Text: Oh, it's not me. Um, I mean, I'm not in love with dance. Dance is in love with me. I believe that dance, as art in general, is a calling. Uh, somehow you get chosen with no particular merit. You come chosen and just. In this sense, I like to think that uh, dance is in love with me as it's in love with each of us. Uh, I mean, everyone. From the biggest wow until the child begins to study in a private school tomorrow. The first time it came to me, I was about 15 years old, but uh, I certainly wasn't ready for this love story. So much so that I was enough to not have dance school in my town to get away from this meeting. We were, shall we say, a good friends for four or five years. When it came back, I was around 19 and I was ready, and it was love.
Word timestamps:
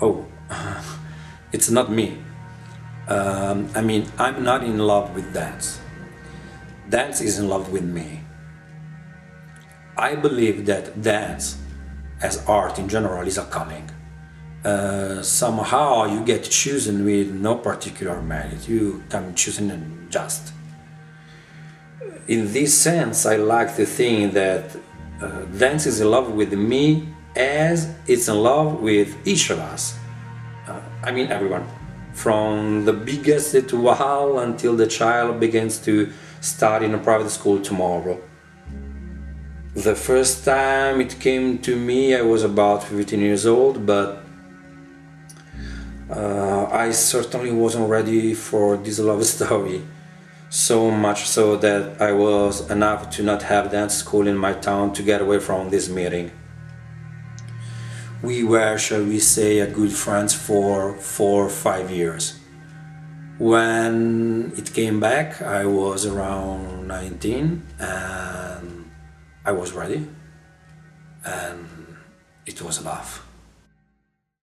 Oh, 0.00 0.26
it's 1.52 1.70
not 1.70 1.90
me. 1.90 2.18
Um, 3.08 3.68
I 3.74 3.80
mean, 3.82 4.10
I'm 4.18 4.42
not 4.42 4.64
in 4.64 4.78
love 4.78 5.14
with 5.14 5.32
dance. 5.34 5.80
Dance 6.88 7.20
is 7.20 7.38
in 7.38 7.48
love 7.48 7.70
with 7.70 7.84
me. 7.84 8.20
I 9.96 10.16
believe 10.16 10.66
that 10.66 11.02
dance, 11.02 11.58
as 12.20 12.44
art 12.46 12.78
in 12.78 12.88
general, 12.88 13.26
is 13.26 13.38
a 13.38 13.44
calling. 13.44 13.90
Uh, 14.64 15.22
somehow 15.22 16.06
you 16.06 16.24
get 16.24 16.42
chosen 16.42 17.04
with 17.04 17.30
no 17.30 17.54
particular 17.56 18.20
merit. 18.22 18.66
You 18.66 19.04
come 19.10 19.34
chosen 19.34 19.70
and 19.70 20.10
just. 20.10 20.52
In 22.26 22.52
this 22.52 22.76
sense, 22.76 23.26
I 23.26 23.36
like 23.36 23.76
to 23.76 23.84
think 23.84 24.32
that 24.32 24.76
uh, 25.20 25.42
dance 25.58 25.86
is 25.86 26.00
in 26.00 26.10
love 26.10 26.32
with 26.32 26.54
me 26.54 27.08
as 27.36 27.94
it's 28.06 28.28
in 28.28 28.36
love 28.36 28.80
with 28.80 29.14
each 29.26 29.50
of 29.50 29.58
us. 29.58 29.96
Uh, 30.66 30.80
I 31.02 31.10
mean, 31.10 31.28
everyone. 31.28 31.66
From 32.12 32.84
the 32.84 32.92
biggest 32.92 33.72
wow 33.72 34.38
until 34.38 34.76
the 34.76 34.86
child 34.86 35.40
begins 35.40 35.78
to 35.80 36.12
study 36.40 36.86
in 36.86 36.94
a 36.94 36.98
private 36.98 37.30
school 37.30 37.60
tomorrow. 37.60 38.20
The 39.74 39.96
first 39.96 40.44
time 40.44 41.00
it 41.00 41.18
came 41.18 41.58
to 41.58 41.74
me, 41.74 42.14
I 42.14 42.22
was 42.22 42.44
about 42.44 42.84
15 42.84 43.20
years 43.20 43.46
old, 43.46 43.84
but 43.84 44.22
uh, 46.08 46.66
I 46.70 46.92
certainly 46.92 47.50
wasn't 47.50 47.88
ready 47.88 48.34
for 48.34 48.76
this 48.76 49.00
love 49.00 49.24
story. 49.36 49.82
So 50.50 50.92
much 50.92 51.26
so 51.26 51.56
that 51.56 52.00
I 52.00 52.12
was 52.12 52.70
enough 52.70 53.10
to 53.16 53.24
not 53.24 53.42
have 53.42 53.72
dance 53.72 53.96
school 53.96 54.28
in 54.28 54.36
my 54.36 54.52
town 54.52 54.92
to 54.92 55.02
get 55.02 55.20
away 55.20 55.40
from 55.40 55.70
this 55.70 55.88
meeting. 55.88 56.30
We 58.24 58.42
were, 58.42 58.78
shall 58.78 59.04
we 59.04 59.18
say, 59.18 59.58
a 59.58 59.66
good 59.66 59.92
friends 59.92 60.32
for 60.32 60.94
four 60.94 61.44
or 61.44 61.50
five 61.50 61.90
years. 61.90 62.40
When 63.36 64.50
it 64.56 64.72
came 64.72 64.98
back, 64.98 65.42
I 65.42 65.66
was 65.66 66.06
around 66.06 66.88
19 66.88 67.62
and 67.78 68.90
I 69.44 69.52
was 69.52 69.72
ready, 69.72 70.08
and 71.22 71.68
it 72.46 72.62
was 72.62 72.82
love. 72.82 73.22